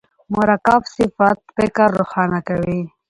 مرکب 0.35 0.81
صفت 0.95 1.39
فکر 1.55 1.87
روښانه 1.99 2.39
کوي. 2.47 2.79